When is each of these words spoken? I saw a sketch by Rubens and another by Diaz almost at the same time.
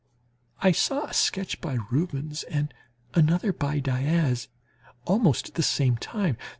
I 0.63 0.71
saw 0.71 1.05
a 1.05 1.13
sketch 1.13 1.61
by 1.61 1.77
Rubens 1.91 2.41
and 2.41 2.73
another 3.13 3.53
by 3.53 3.77
Diaz 3.77 4.47
almost 5.05 5.49
at 5.49 5.53
the 5.53 5.61
same 5.61 5.95
time. 5.95 6.37